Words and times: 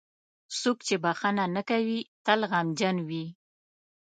•څوک 0.59 0.77
چې 0.87 0.95
بښنه 1.03 1.45
نه 1.55 1.61
کوي، 1.69 1.99
تل 2.25 2.39
غمجن 2.51 2.97
وي. 3.07 3.25